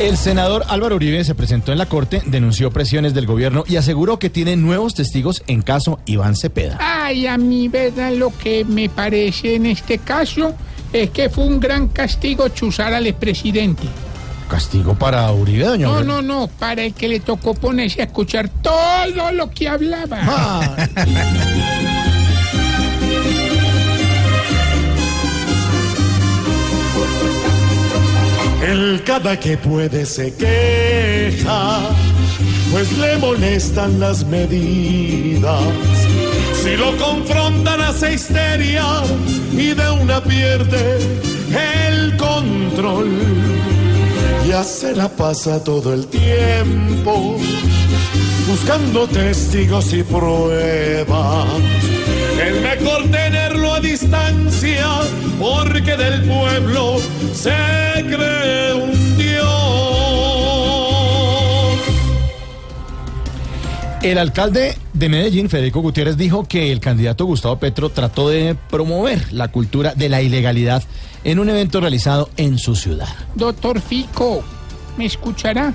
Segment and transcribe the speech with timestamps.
[0.00, 4.18] El senador Álvaro Uribe se presentó en la corte, denunció presiones del gobierno y aseguró
[4.18, 6.78] que tiene nuevos testigos en caso Iván Cepeda.
[6.80, 10.54] Ay, a mí, verdad, lo que me parece en este caso
[10.90, 13.86] es que fue un gran castigo chuzar al expresidente.
[14.48, 18.48] ¿Castigo para Uribe, doña No, no, no, para el que le tocó ponerse a escuchar
[18.48, 20.18] todo lo que hablaba.
[20.22, 22.06] Ah.
[28.70, 31.80] El cada que puede se queja,
[32.70, 35.60] pues le molestan las medidas.
[36.62, 38.84] Si lo confrontan hace histeria
[39.52, 40.98] y de una pierde
[41.88, 43.10] el control.
[44.46, 47.38] Ya se la pasa todo el tiempo
[48.46, 51.48] buscando testigos y pruebas.
[52.40, 53.19] A distancia
[55.40, 56.98] porque del pueblo
[57.32, 57.50] se
[58.06, 59.46] cree un Dios.
[64.02, 69.32] El alcalde de Medellín, Federico Gutiérrez, dijo que el candidato Gustavo Petro trató de promover
[69.32, 70.82] la cultura de la ilegalidad
[71.24, 73.08] en un evento realizado en su ciudad.
[73.34, 74.44] Doctor Fico,
[74.98, 75.72] ¿me escuchará?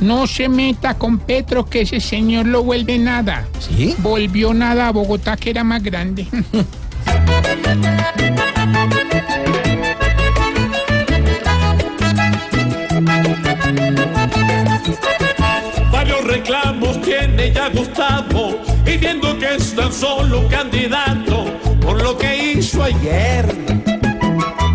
[0.00, 3.48] No se meta con Petro, que ese señor lo vuelve nada.
[3.58, 3.96] ¿Sí?
[3.98, 6.28] Volvió nada a Bogotá, que era más grande.
[15.92, 21.46] Varios reclamos tiene ya Gustavo y viendo que es tan solo candidato
[21.80, 23.46] por lo que hizo ayer.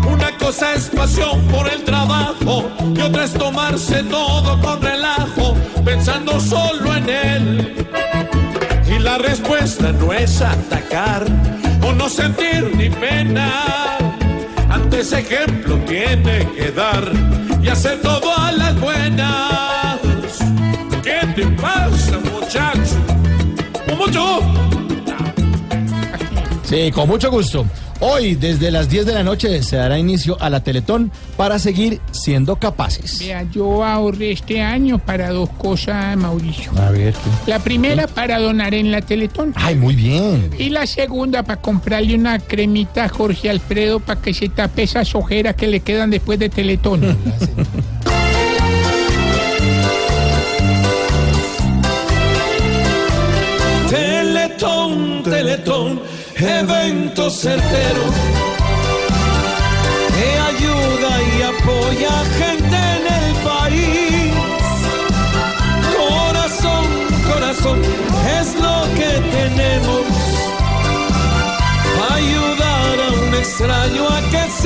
[0.06, 6.38] Una cosa es pasión por el trabajo y otra es tomarse todo con relajo, pensando
[6.40, 7.86] solo en él.
[8.86, 11.24] Y la respuesta no es atacar
[11.84, 13.48] o no sentir ni pena.
[14.70, 17.04] Ante ese ejemplo tiene que dar
[17.62, 19.98] y hacer todo a las buenas.
[21.02, 21.73] ¿Qué te pasa,
[26.74, 27.64] Sí, con mucho gusto.
[28.00, 32.00] Hoy, desde las 10 de la noche, se dará inicio a la Teletón para seguir
[32.10, 33.20] siendo capaces.
[33.20, 36.72] Vea, yo ahorré este año para dos cosas, Mauricio.
[36.76, 37.50] A ver, ¿qué?
[37.50, 39.52] La primera para donar en la Teletón.
[39.54, 40.50] Ay, muy bien.
[40.58, 45.14] Y la segunda para comprarle una cremita a Jorge Alfredo para que se tape esas
[45.14, 47.02] ojeras que le quedan después de Teletón.
[54.56, 56.02] Teletón, Teletón,
[56.36, 58.04] evento certero
[60.14, 64.32] que ayuda y apoya a gente en el país.
[65.98, 66.86] Corazón,
[67.32, 67.82] corazón,
[68.38, 70.04] es lo que tenemos.
[72.14, 74.63] Ayudar a un extraño a que feliz.